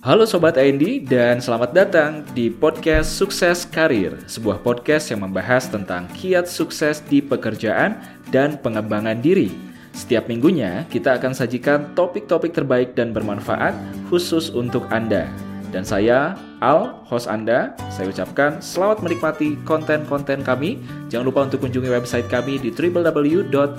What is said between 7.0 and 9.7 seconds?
di pekerjaan dan pengembangan diri.